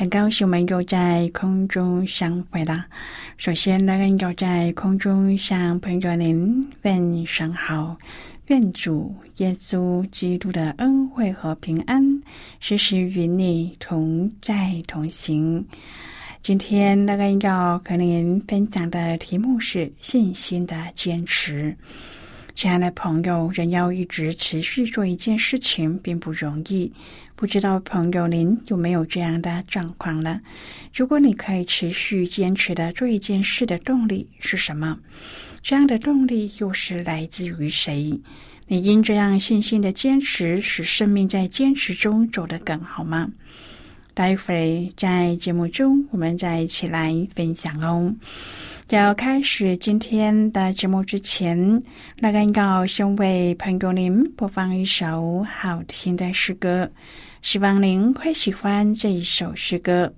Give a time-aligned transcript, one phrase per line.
[0.00, 2.86] 很高兴我们又在空中相会了。
[3.36, 7.94] 首先，乐恩要在空中向朋友您问声好，
[8.46, 12.02] 愿主耶稣基督的恩惠和平安
[12.60, 15.62] 时时与你同在同行。
[16.40, 21.76] 今天，乐恩要和您分享的题目是信心的坚持。
[22.54, 26.90] 亲爱的朋友，人要一直持续做一件事情，并不容易。
[27.40, 30.42] 不知道朋友您有没有这样的状况呢？
[30.94, 34.98] 如果你可以持续坚持的做一件事的动力是什么？
[35.62, 38.20] 这样的动力又是来自于谁？
[38.66, 43.30] 你因这样信心的坚持，使生命在坚持中走得更好吗？
[44.12, 48.14] 待会儿在节目中，我们再一起来分享哦。
[48.90, 51.82] 要开始今天的节目之前，
[52.18, 56.90] 那个要先为朋友您播放一首好听的诗歌。
[57.42, 60.12] 希望您会喜欢这一首诗歌。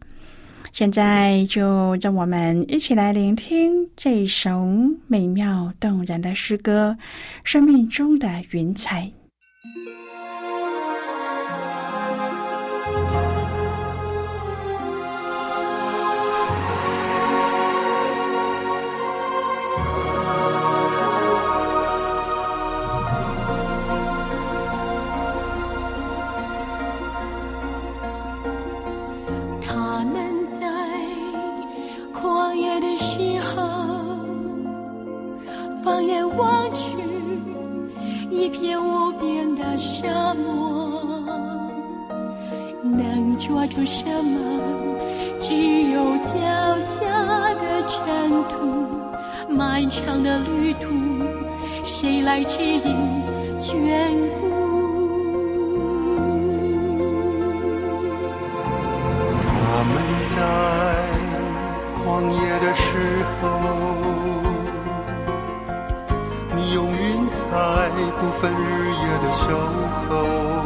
[0.73, 4.67] 现在就让我们一起来聆听这一首
[5.07, 6.97] 美妙动人的诗歌
[7.45, 9.03] 《生命中的云彩》。
[43.39, 44.39] 抓住什么？
[45.41, 45.55] 只
[45.91, 46.33] 有脚
[46.81, 47.01] 下
[47.55, 47.99] 的尘
[48.49, 48.53] 土，
[49.49, 50.89] 漫长的旅途，
[51.85, 52.85] 谁来指引
[53.59, 54.43] 眷顾？
[59.43, 59.51] 他
[59.85, 59.95] 们
[60.25, 60.37] 在
[61.99, 62.01] 旷
[62.31, 62.81] 野的时
[63.41, 63.43] 候，
[66.55, 67.41] 你用云彩
[68.21, 68.63] 不分日
[68.95, 69.43] 夜的守
[70.09, 70.62] 候。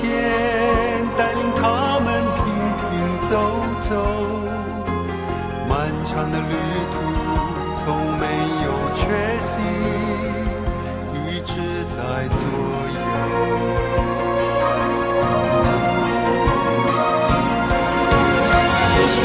[0.00, 0.06] 天，
[1.16, 2.44] 带领他们停
[2.78, 2.82] 停
[3.28, 3.30] 走
[3.82, 3.90] 走，
[5.68, 6.54] 漫长的旅
[6.92, 6.94] 途
[7.74, 7.82] 从
[8.18, 8.24] 没
[8.64, 9.00] 有缺
[9.40, 9.50] 席，
[11.14, 11.50] 一直
[11.88, 11.96] 在
[12.28, 12.40] 左
[12.94, 12.98] 右。
[19.10, 19.16] 四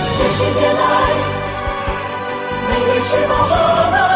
[0.06, 0.80] 四十年来，
[2.68, 4.07] 每天吃饱喝好。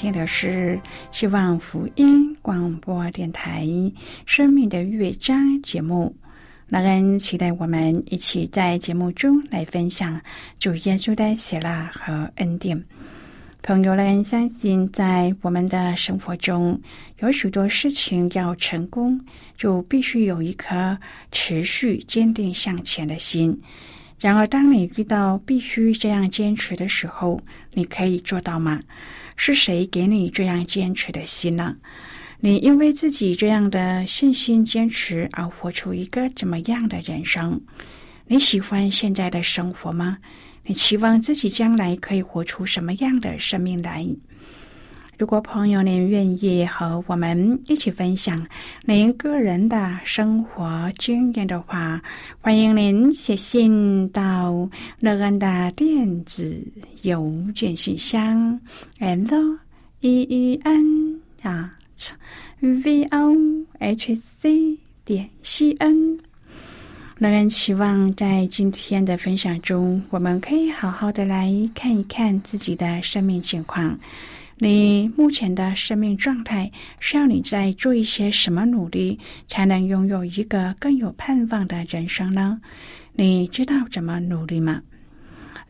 [0.00, 0.80] 听的是
[1.12, 3.66] 希望福音广播电台
[4.24, 6.16] 《生命的乐章》节目。
[6.68, 10.18] 让人期待我们一起在节目中来分享
[10.58, 12.82] 主耶稣的喜乐和恩典。
[13.62, 16.80] 朋友们，相信在我们的生活中，
[17.18, 19.20] 有许多事情要成功，
[19.58, 20.96] 就必须有一颗
[21.30, 23.54] 持续坚定向前的心。
[24.18, 27.38] 然而，当你遇到必须这样坚持的时候，
[27.74, 28.80] 你可以做到吗？
[29.42, 31.74] 是谁给你这样坚持的心呢？
[32.40, 37.58] 你因为自己这样的信心坚持而活出一个怎么样的人生？
[38.26, 40.18] 你喜欢现在的生活吗？
[40.66, 44.06] 你期望自己将来可以活出什么样的生命来？
[45.20, 48.46] 如果朋友您愿意和我们一起分享
[48.86, 52.00] 您个人的生活经验的话，
[52.40, 54.66] 欢迎您写信到
[54.98, 56.58] 乐安的电子
[57.02, 58.58] 邮件信箱
[58.98, 59.58] l
[60.00, 61.70] e e n 啊
[62.60, 63.36] v o
[63.78, 66.18] h c 点 c n。
[67.18, 73.98] 乐安期望在今天的分享中，我们可以好好的来看一看自己的生命情况。
[74.62, 76.70] 你目前的生命状态
[77.00, 79.18] 需要你在做一些什么努力，
[79.48, 82.60] 才能拥有一个更有盼望的人生呢？
[83.14, 84.82] 你知道怎么努力吗？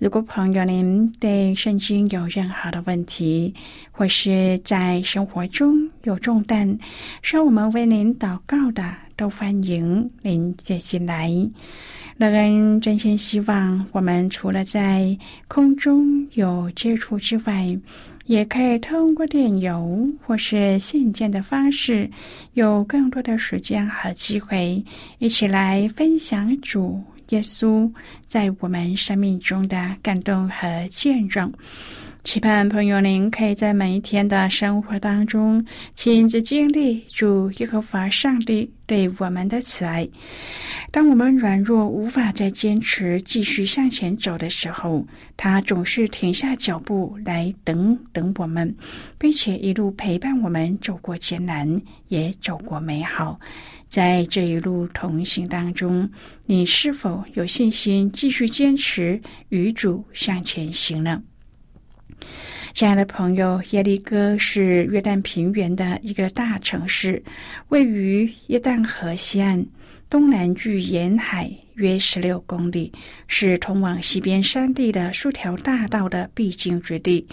[0.00, 3.54] 如果朋友您对圣经有任何的问题，
[3.92, 6.76] 或是在生活中有重担，
[7.22, 8.82] 需要我们为您祷告的，
[9.14, 11.30] 都欢迎您写进来。
[12.16, 15.16] 乐恩真心希望，我们除了在
[15.46, 17.78] 空中有接触之外，
[18.30, 22.08] 也可以通过电邮或是信件的方式，
[22.52, 24.80] 有更多的时间和机会，
[25.18, 27.90] 一起来分享主耶稣
[28.28, 31.52] 在我们生命中的感动和见证。
[32.22, 40.06] 期盼朋友您可以在每一天的生活当中亲自经历主耶和华上帝对我们的慈爱。
[40.90, 48.74] 当我们软弱无法再坚持继续向前走的时候，他总是停下脚步来等等我们，
[49.18, 53.40] 并且一路陪伴我们走过艰难，也走过美好。
[53.88, 56.10] 在这一路同行当中，
[56.44, 61.22] 你是否有信心继续坚持与主向前行呢？
[62.72, 67.22] 亲爱的朋友，耶利哥是约旦平原的一个大城市，
[67.68, 69.66] 位于约旦河西岸，
[70.08, 72.92] 东南距沿海约十六公里，
[73.26, 77.26] 是通往西边山地的数条大道的必经之地。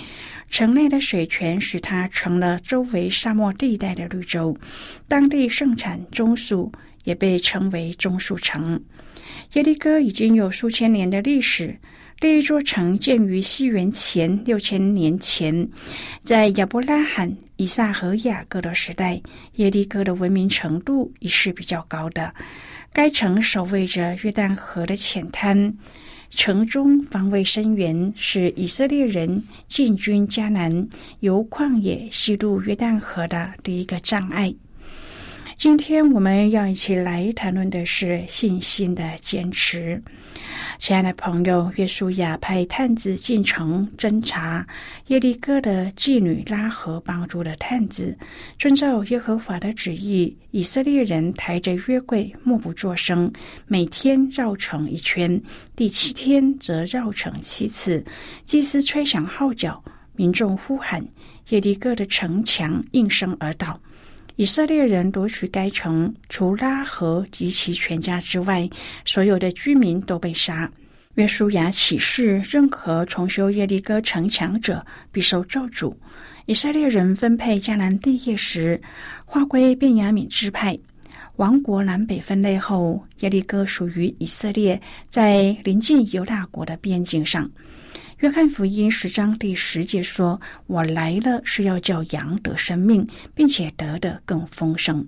[0.50, 4.58] 城内的水泉使它成了周围沙漠地带的绿洲，
[5.08, 6.72] 当地盛产棕树，
[7.04, 8.82] 也被称为棕树城。
[9.54, 11.78] 耶利哥已经有数千年的历史。
[12.20, 15.70] 这一座城建于西元前六千年前，
[16.22, 19.22] 在亚伯拉罕、以撒和雅各的时代，
[19.58, 22.34] 耶利哥的文明程度已是比较高的。
[22.92, 25.72] 该城守卫着约旦河的浅滩。
[26.30, 34.54] 城中防卫深源是以色列人进军迦南、由旷野西渡约旦河的第一个障碍。
[35.58, 40.00] 今天我们要一起来谈论的是信心的坚持。
[40.78, 44.64] 亲爱的朋友，约书亚派探子进城侦查
[45.08, 48.16] 耶利哥的妓女拉合帮助了探子，
[48.60, 53.34] 遵照耶和华的旨意，以色列人抬着约柜，默不作声，
[53.66, 55.42] 每天绕城一圈，
[55.76, 58.06] 第七天则绕城七次。
[58.46, 59.84] 祭司吹响号角，
[60.16, 61.04] 民众呼喊，
[61.50, 63.82] 耶利哥的城墙应声而倒。
[64.38, 68.70] 以色列人夺取该城，除拉合及其全家之外，
[69.04, 70.72] 所有的居民都被杀。
[71.16, 75.92] 约书亚启示：任何重修耶利哥城墙者，必受咒诅。
[76.46, 78.80] 以色列人分配迦南地业时，
[79.26, 80.78] 划归便雅悯支派。
[81.38, 84.80] 王国南北分类后，耶利哥属于以色列，
[85.10, 87.50] 在临近犹大国的边境上。
[88.20, 95.08] 约翰福音十章第十节说：“我来了是要叫羊得生命，并且得的更丰盛。”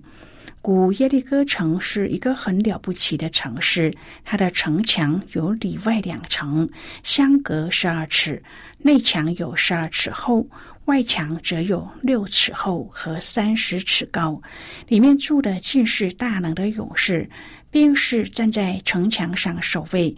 [0.62, 3.92] 古耶利哥城是一个很了不起的城市，
[4.24, 6.70] 它的城墙有里外两层，
[7.02, 8.44] 相隔十二尺，
[8.78, 10.46] 内墙有十二尺厚，
[10.84, 14.40] 外墙则有六尺厚和三十尺高。
[14.86, 17.28] 里面住的尽是大能的勇士，
[17.72, 20.14] 兵士站在城墙上守卫，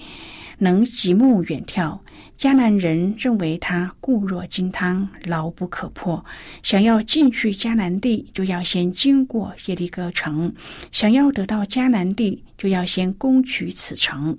[0.63, 1.99] 能极目远眺。
[2.39, 6.25] 迦南人认为他固若金汤，牢不可破。
[6.63, 10.53] 想要进去迦南地，就要先经过耶利哥城；
[10.93, 14.37] 想要得到迦南地，就要先攻取此城。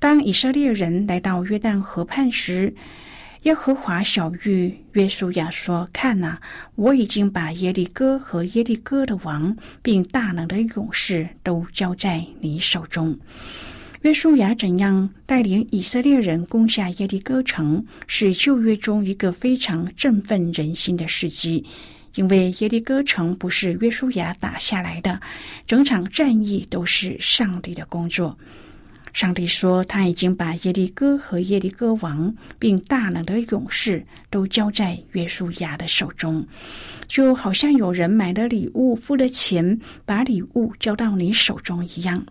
[0.00, 2.74] 当以色列人来到约旦河畔时，
[3.42, 6.40] 耶和华小玉约书亚说：“看哪，
[6.74, 13.16] 我已经把耶利哥和耶利哥的王，并大能的勇士都交在你手中。”
[14.04, 21.64] 约书亚怎样带领以色列人攻下耶利哥城，是旧约中一个非常振奋人心的事迹。
[22.16, 25.18] 因为耶利哥城不是约书亚打下来的，
[25.66, 28.38] 整场战役都是上帝的工作。
[29.14, 36.46] 上帝说，他已经把耶利哥和耶利哥王，并大能的勇士都交在约书亚的手中，
[37.08, 42.26] 就好像有人买了礼物，付了钱，把礼物交到你手中一样。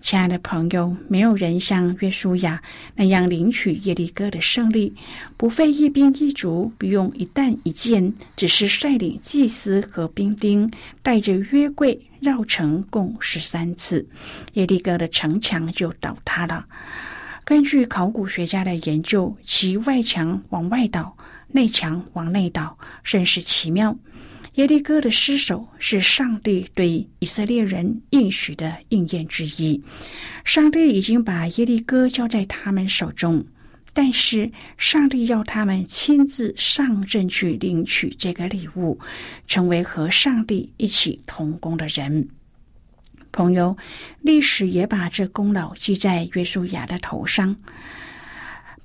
[0.00, 2.62] 亲爱的朋友，没有人像约书亚
[2.94, 4.94] 那样领取耶利哥的胜利，
[5.36, 10.70] 不费一兵一卒，不用一弹一箭，只是率领祭司和兵丁，
[11.02, 14.08] 带着约柜绕城共十三次，
[14.54, 16.64] 耶利哥的城墙就倒塌了。
[17.44, 21.16] 根据考古学家的研究，其外墙往外倒，
[21.48, 23.96] 内墙往内倒，甚是奇妙。
[24.58, 29.80] 耶利哥的失守是上帝对以色列人应许的应验之一。
[30.44, 33.46] 上帝已经把耶利哥交在他们手中，
[33.92, 38.98] 但是上帝要他们亲自上阵去领取这个礼物，
[39.46, 42.28] 成为和上帝一起同工的人。
[43.30, 43.76] 朋友，
[44.22, 47.54] 历史也把这功劳记在约书亚的头上。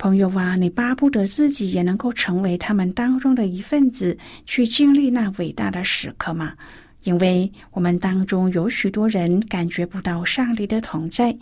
[0.03, 6.51] 朋友啊，你巴不得自己也能够成为他们当中的一份子，去经历那伟大的时刻吗？
[7.03, 11.33] 因为我们当中有许多人感觉不到上帝的同在，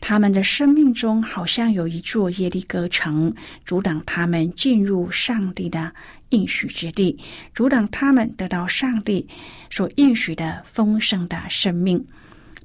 [0.00, 3.32] 他们的生命中好像有一座耶利哥城，
[3.64, 5.92] 阻挡他们进入上帝的
[6.30, 7.16] 应许之地，
[7.54, 9.24] 阻挡他们得到上帝
[9.70, 12.04] 所应许的丰盛的生命。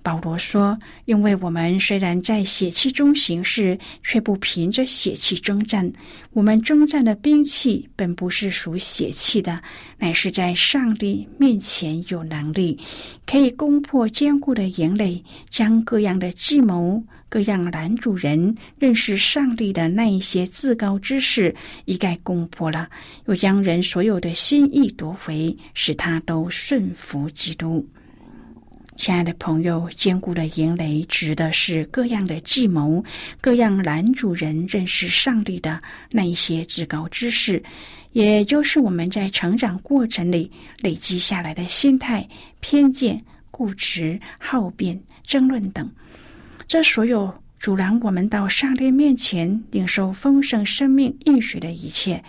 [0.04, 5.90] 保罗说：“因为我们虽然在血气中行事，却不凭着血气征战。
[6.34, 9.58] 我们征战的兵器本不是属血气的，
[9.98, 12.78] 乃是在上帝面前有能力，
[13.26, 21.56] 可以攻破坚固的营垒，将各样的计谋、各样男主人认识上帝的那一些至高之事
[21.86, 22.90] 一概攻破了，
[23.28, 27.88] 又将人所有的心意夺回，使他都顺服基督。”
[28.96, 33.04] 亲爱的朋友，坚固的营垒指的是各样的计谋，
[33.42, 35.82] 各样男主人认识上帝的
[36.12, 37.62] 那一些至高知识，
[38.12, 42.28] 也就是我们在成长过程里累积下来的心态、
[42.60, 43.20] 偏见、
[43.50, 45.90] 固执、好辩、争论等。
[46.68, 52.24] 这所有阻拦我们到上帝面前领受丰盛生命应许的一切。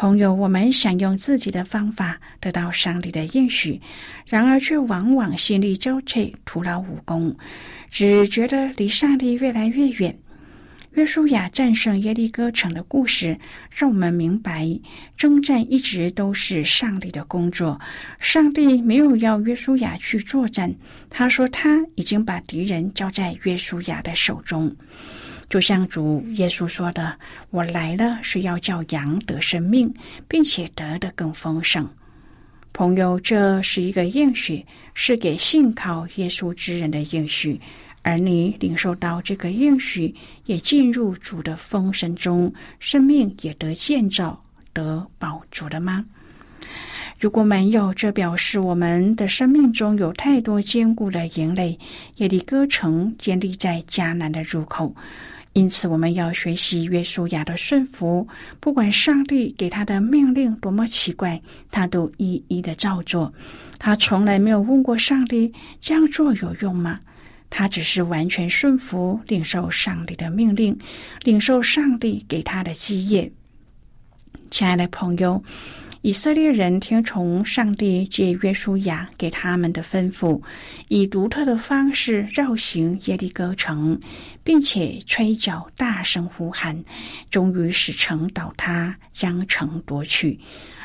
[0.00, 3.82] 朋友，我们想用自己的方法得到上帝的应许，
[4.24, 7.36] 然而却往往心力交瘁、徒劳无功，
[7.90, 10.18] 只觉得离上帝越来越远。
[10.94, 13.38] 约书亚战胜耶利哥城的故事，
[13.70, 14.66] 让我们明白，
[15.18, 17.78] 征战一直都是上帝的工作。
[18.18, 20.74] 上帝没有要约书亚去作战，
[21.10, 24.74] 他说他已经把敌人交在约书亚的手中。
[25.50, 27.18] 就像主耶稣说的
[27.50, 29.92] ：“我来了是要叫羊得生命，
[30.28, 31.86] 并且得的更丰盛。”
[32.72, 34.64] 朋友，这是一个应许，
[34.94, 37.60] 是给信靠耶稣之人的应许。
[38.02, 40.14] 而你领受到这个应许，
[40.46, 44.42] 也进入主的丰盛中，生命也得建造、
[44.72, 46.06] 得保住了吗？
[47.18, 51.78] 如果没有，这表示我们的生命中有太多坚固的营垒，
[52.16, 54.94] 耶利哥城建立在迦南的入口。
[55.52, 58.26] 因此，我们要学习约书亚的顺服，
[58.60, 61.42] 不管上帝给他的命令多么奇怪，
[61.72, 63.32] 他都一一的照做。
[63.78, 67.00] 他从来没有问过上帝这样做有用吗？
[67.50, 70.78] 他只是完全顺服，领受上帝的命令，
[71.24, 73.32] 领受上帝给他的基业。
[74.50, 75.42] 亲爱的朋友，
[76.02, 80.40] 以色列人听从上帝借约书亚给他们的吩咐，
[80.88, 84.00] 以独特的方式绕行耶利哥城，
[84.42, 86.82] 并且吹角大声呼喊，
[87.30, 90.40] 终于使城倒塌，将城夺去。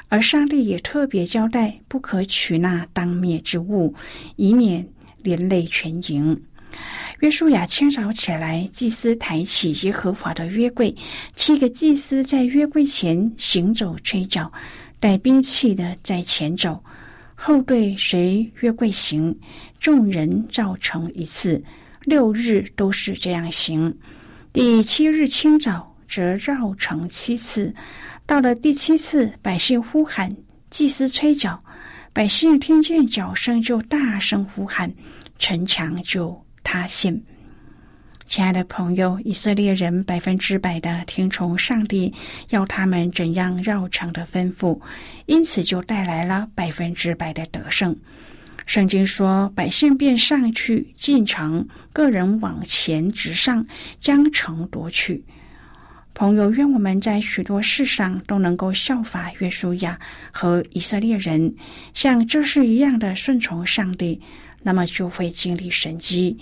[0.10, 3.96] 而上帝也特别交代，不可取那当灭之物，
[4.36, 4.86] 以免
[5.24, 6.44] 连累全营。
[7.22, 10.94] 约书亚清早起来，祭司抬起耶和华的约柜，
[11.34, 14.52] 七个祭司在约柜前行走吹角，
[15.06, 16.84] 带兵器的在前走，
[17.36, 19.40] 后队随约柜行。
[19.80, 21.64] 众人照成一次，
[22.06, 24.00] 六日都是这样行。
[24.52, 27.76] 第七日清早则绕城七次。
[28.26, 30.36] 到了第七次，百姓呼喊，
[30.72, 31.64] 祭司吹角，
[32.12, 34.92] 百姓听见角声就大声呼喊，
[35.38, 36.44] 城墙就。
[36.64, 37.22] 塌陷，
[38.25, 42.12] 亲爱的朋友，以色列人百分之百的听从上帝
[42.50, 44.79] 要他们怎样绕城的吩咐，
[45.27, 47.96] 因此就带来了百分之百的得胜。
[48.66, 53.66] 圣经说，百姓便上去进城，个人往前直上，
[54.01, 55.24] 将城夺取。
[56.16, 60.00] 朋友，愿我们在许多事上都能够效法约书亚
[60.31, 61.53] 和以色列人，
[61.94, 64.20] 像这事一样的顺从上帝。
[64.64, 66.35] 那么就会经历神迹。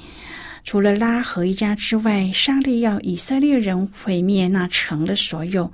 [0.64, 5.72] 除了拉合一家之外，上帝要以色列人毁灭那城的所有。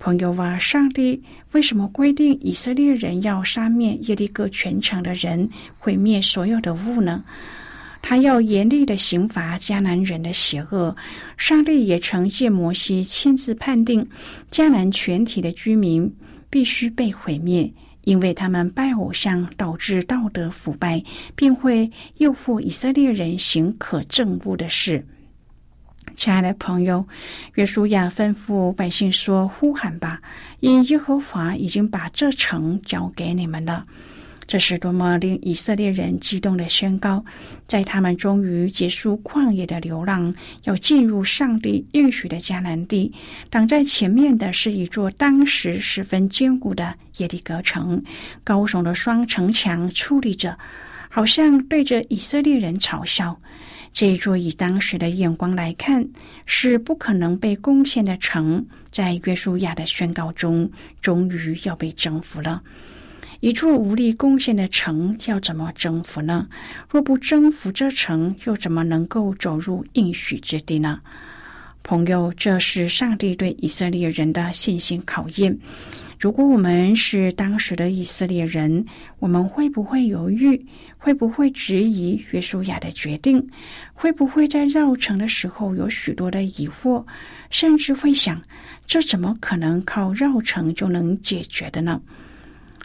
[0.00, 7.24] 朋友啊，上帝为什么规定以色列人要杀灭耶利哥全城的人，毁灭所有的物呢？
[8.00, 10.96] 他要严厉的刑罚迦南人的邪恶。
[11.36, 14.08] 上帝也曾借摩西亲自判定，
[14.50, 16.14] 迦南全体的居民
[16.48, 17.72] 必须被毁灭。
[18.08, 21.04] 因为他们拜偶像，导致道德腐败，
[21.36, 25.06] 并会诱惑以色列人行可憎恶的事。
[26.16, 27.06] 亲爱的朋友，
[27.56, 30.22] 约书亚吩咐百姓说：“呼喊吧，
[30.60, 33.84] 因耶和华已经把这城交给你们了。”
[34.48, 37.22] 这是多么令以色列人激动的宣告！
[37.66, 40.34] 在他们终于结束旷野的流浪，
[40.64, 43.12] 要进入上帝应许的迦南地，
[43.50, 48.02] 挡在前面的是一座当时十分坚固的耶利哥城，
[48.42, 50.58] 高耸的双城墙矗立着，
[51.10, 53.38] 好像对着以色列人嘲笑。
[53.92, 56.08] 这一座以当时的眼光来看
[56.46, 60.70] 是不可能被攻陷的城，在约书亚的宣告中，
[61.02, 62.62] 终于要被征服了。
[63.40, 66.48] 一座无力攻陷的城，要怎么征服呢？
[66.90, 71.00] 若不征服这城，又怎么能够走入应许之地呢？
[71.84, 75.56] 朋友，这是上帝对以色列人的信心考验。
[76.18, 78.84] 如果我们是当时的以色列人，
[79.20, 80.66] 我们会不会犹豫？
[80.98, 83.48] 会不会质疑约书亚的决定？
[83.94, 87.04] 会不会在绕城的时候有许多的疑惑？
[87.50, 88.42] 甚至会想：
[88.84, 92.02] 这怎么可能靠绕城就能解决的呢？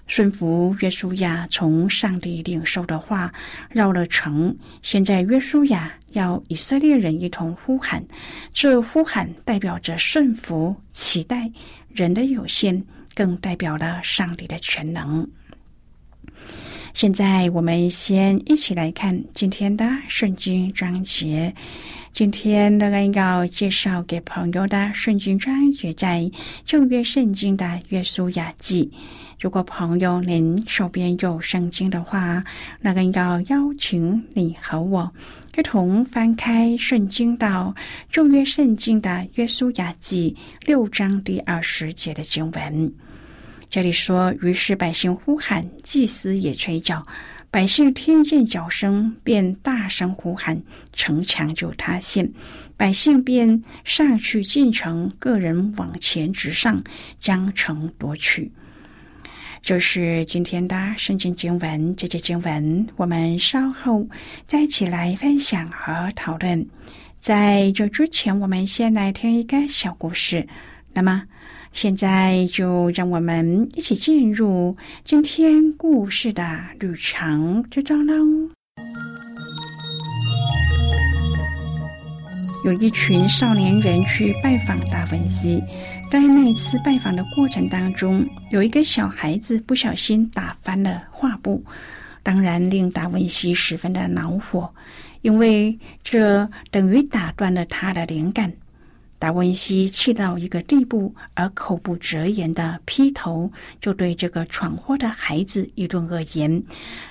[0.06, 3.34] 顺服约书亚从上帝领受的话
[3.70, 8.04] 绕了城，现在约书亚要以色列人一同呼喊，
[8.54, 11.52] 这呼喊代表着顺服、期待
[11.90, 12.84] 人的有限，
[13.16, 15.28] 更代表了上帝的全能。
[16.94, 21.52] 现在我们先一起来看今天的圣经章节。
[22.12, 26.30] 今天乐恩要介绍给朋友的圣经章节在
[26.64, 28.92] 旧约圣经的约书亚记。
[29.40, 32.44] 如果朋友您手边有圣经的话，
[32.80, 35.12] 那个要邀请你和我
[35.58, 37.74] 一同翻开圣经到
[38.12, 40.36] 旧约圣经的约书亚记
[40.68, 42.94] 六章第二十节的经文。
[43.74, 47.04] 这里说：“于是百姓呼喊，祭司也吹角，
[47.50, 50.62] 百姓听见角声，便大声呼喊，
[50.94, 52.32] 城墙就塌陷。
[52.78, 56.84] 百姓便上去进城，个人往前直上，
[57.20, 58.52] 将城夺取。
[59.64, 61.96] 这是今天的圣经经文。
[61.96, 64.08] 这节经文我们稍后
[64.46, 66.64] 再一起来分享和讨论。
[67.20, 70.48] 在这之前，我们先来听一个小故事。
[70.94, 71.24] 那么。
[71.74, 78.14] 现在就让我们一起进入今天故事的旅程之中喽。
[82.64, 85.62] 有一群少年人去拜访达文西，
[86.12, 91.62] 在那次拜访的过程当中，有一个小孩子不小心打翻了画布，
[92.22, 94.74] 当然令达文西十分的恼火，
[95.24, 98.54] 因为这等于打断了他的灵感。
[99.24, 106.62] 达文西气到一个地步，而口不择言的劈头就对这个闯祸的孩子一顿恶言，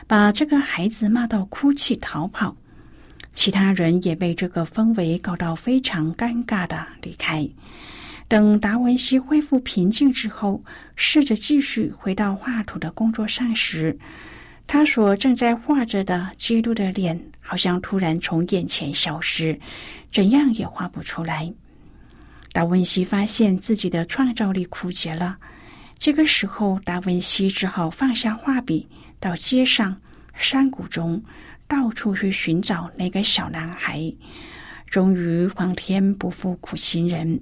[0.06, 2.54] 把这个孩子骂到哭泣逃跑。
[3.32, 7.48] 其他人也被这个氛围搞到非常尴尬的离开。
[8.28, 10.62] 等达文西恢复平静之后，
[10.94, 13.98] 试着继续回到画图的工作上时，
[14.66, 19.58] 他所正在画着的基督的脸好像突然从眼前消失，
[20.12, 21.50] 怎样也画不出来。
[22.52, 25.38] 达文西发现自己的创造力枯竭了。
[25.98, 28.86] 这个时候，达文西只好放下画笔，
[29.18, 29.96] 到街上、
[30.34, 31.22] 山谷中
[31.66, 34.12] 到处去寻找那个小男孩。
[34.86, 37.40] 终于，皇天不负苦心人，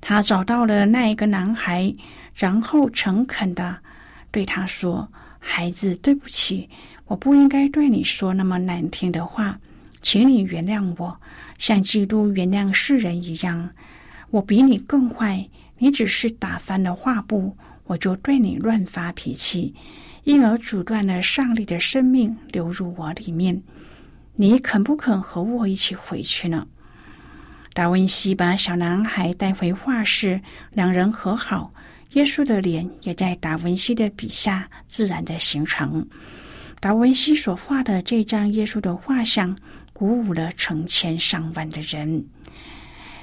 [0.00, 1.94] 他找到了那一个男孩，
[2.34, 3.78] 然后诚恳的
[4.30, 5.08] 对他说
[5.40, 6.68] ：“孩子，对不起，
[7.06, 9.58] 我不应该对你说那么难听的话，
[10.02, 11.18] 请你原谅我，
[11.56, 13.70] 像基督原谅世人一样。”
[14.32, 19.74] 我比你更坏，你只是打翻了画布，我就对你乱发脾气，
[20.24, 23.62] 因而阻断了上帝的生命流入我里面。
[24.36, 26.66] 你肯不肯和我一起回去呢？
[27.74, 30.40] 达文西把小男孩带回画室，
[30.72, 31.74] 两人和好，
[32.14, 36.08] 耶稣的脸也在达文西的笔下自然的形成。
[36.80, 39.54] 达文西所画的这张耶稣的画像，
[39.92, 42.24] 鼓舞了成千上万的人。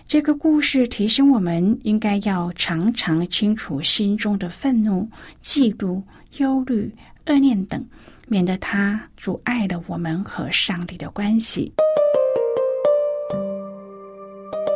[0.10, 5.08] 这个故事提醒我们，应该要常常清楚心中的愤怒、
[5.40, 6.02] 嫉妒、
[6.38, 6.92] 忧虑、
[7.28, 7.86] 恶念等，
[8.28, 11.72] 免得它阻碍了我们和上帝的关系。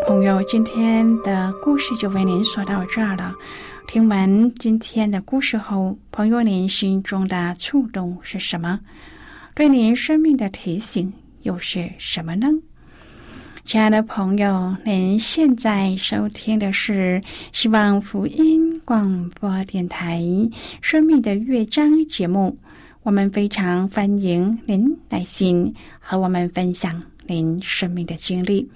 [0.06, 3.34] 朋友，今天的故事就为您说到这儿了。
[3.88, 8.80] 听完今天的故事后，朋友您心中的触动是什么？
[9.56, 12.48] 对您生命的提醒又是什么呢？
[13.66, 17.22] 亲爱的朋友，您现在收听的是
[17.54, 20.20] 希望福音广播电台
[20.82, 22.58] 《生命的乐章》节目。
[23.04, 28.70] 我们非常欢迎您来信和我们分享您生命的经历。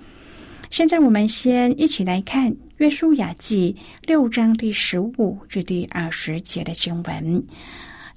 [0.69, 3.75] 现在，我们先一起来看《约书亚记》
[4.07, 7.43] 六章第十五至第二十节的经文。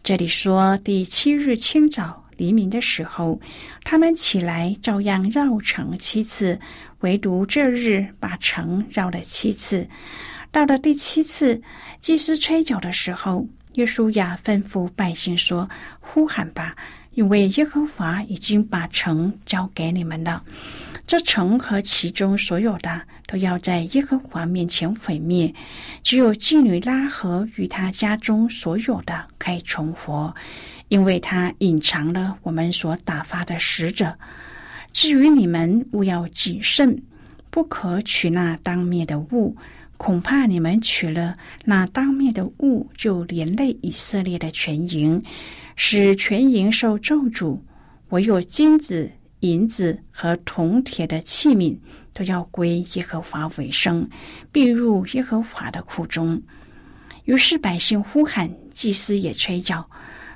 [0.05, 2.20] 这里说：第七日清早。
[2.41, 3.39] 黎明的时候，
[3.85, 6.59] 他们起来照样绕城七次，
[7.01, 9.87] 唯独这日把城绕了七次。
[10.51, 11.61] 到了第七次，
[12.01, 15.69] 祭司吹角的时候，耶稣亚吩咐百姓说
[16.01, 16.75] ：“呼喊吧，
[17.13, 20.43] 因为耶和华已经把城交给你们了。
[21.07, 25.53] 这城和其中所有的都要在耶和华面前毁灭，
[26.03, 30.35] 只有妓女拉合与他家中所有的可以存活。”
[30.91, 34.13] 因为他隐藏了我们所打发的使者。
[34.93, 37.01] 至于你们，务要谨慎，
[37.49, 39.57] 不可取那当灭的物。
[39.97, 45.23] 恐怕你们取了那当灭的物，就连累以色列的全营，
[45.77, 47.61] 使全营受咒诅。
[48.09, 49.09] 唯有金子、
[49.41, 51.77] 银子和铜铁的器皿，
[52.13, 54.09] 都要归耶和华为生，
[54.51, 56.43] 必入耶和华的库中。
[57.27, 59.89] 于是百姓呼喊，祭司也吹角。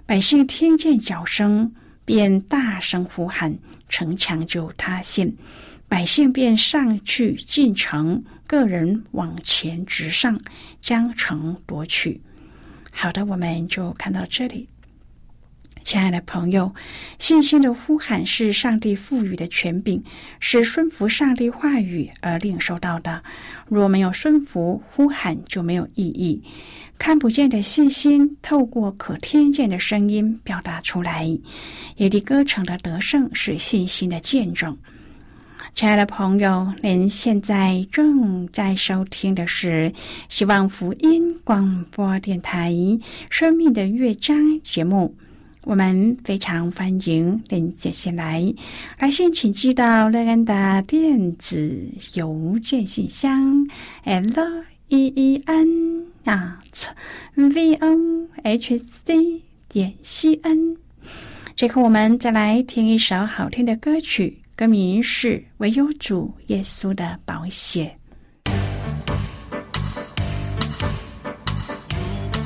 [0.07, 1.73] 百姓听见脚声，
[2.05, 3.57] 便大声呼喊，
[3.89, 5.33] 城墙就塌陷。
[5.89, 10.39] 百姓便上去进城，个人往前直上，
[10.79, 12.21] 将城夺取。
[12.91, 14.69] 好的，我们就看到这里。
[15.85, 16.75] 亲爱的朋友，
[17.19, 20.03] 信心的呼喊是上帝赋予的权柄，
[20.41, 23.23] 是顺服上帝话语而领受到的。
[23.69, 26.43] 若没有顺服，呼喊就没有意义。
[26.97, 31.27] 看不见的信心，透过可听见的声音表达出来。
[31.97, 34.75] 耶利哥城的得胜是信心的见证。
[35.75, 39.93] 亲爱的朋友，您现在正在收听的是
[40.31, 42.73] 希望福音广播电台
[43.29, 45.15] 《生命的乐章》节目。
[45.67, 48.53] 我们非常欢迎您接下来
[48.99, 51.75] 来信，请寄到乐安的电子
[52.15, 53.67] 邮件信箱
[54.05, 56.89] ：l e e n at
[57.35, 60.77] v o h c 点 c n。
[61.57, 67.87] 最后，我们再来听一首好听的歌曲，歌名是《唯有主耶稣的保险》。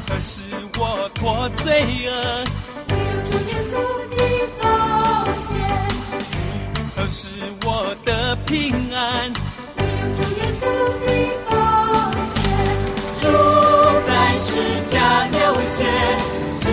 [0.07, 0.43] 可是
[0.79, 1.83] 我脱罪
[7.11, 7.31] 是
[7.65, 9.33] 我的平安，
[9.79, 10.63] 唯有主耶稣
[11.01, 11.09] 的
[11.49, 12.37] 宝血，
[13.19, 13.25] 主
[14.07, 14.51] 在世
[14.91, 15.89] 家流血，
[16.51, 16.69] 洗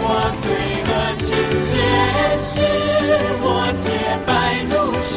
[0.00, 0.04] 我
[0.42, 0.50] 罪
[0.84, 0.90] 恶
[1.22, 1.30] 清
[1.70, 1.72] 洁，
[2.42, 2.50] 使
[3.40, 3.46] 我
[3.78, 3.86] 洁
[4.26, 4.30] 白
[4.68, 5.12] 如雪。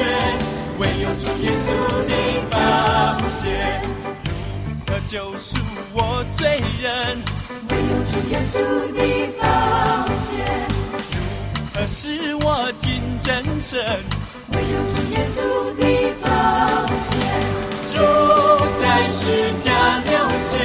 [0.77, 1.67] 唯有主耶稣
[2.05, 2.13] 的
[2.51, 2.55] 宝
[3.29, 3.41] 血，
[4.85, 5.57] 可救赎
[5.91, 7.17] 我罪人。
[7.71, 8.55] 唯有主耶稣
[8.93, 9.01] 的
[9.41, 9.43] 宝
[10.15, 10.29] 血，
[11.73, 13.99] 可使我进真神。
[14.65, 15.37] 唯有主耶稣
[15.77, 15.81] 的
[16.21, 16.27] 宝
[16.97, 17.13] 血，
[17.87, 17.93] 主
[18.81, 20.57] 在世家流血，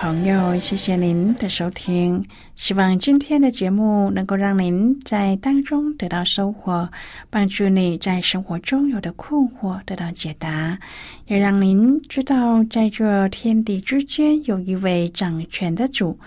[0.00, 2.24] 朋友，谢谢您的收听。
[2.56, 6.88] 希望今天的节目能够让您在当中得到收获，
[7.28, 10.78] 帮助你在生活中有的困惑得到解答，
[11.26, 16.18] 也让您知道，在这天地之间有一位掌权的主，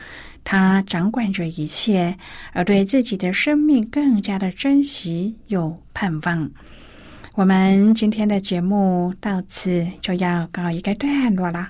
[0.44, 2.16] 他掌管着一切，
[2.52, 6.48] 而对自己的生命更加的珍惜有盼望。
[7.34, 11.70] 我们今天的节目到此就要告一个段落了。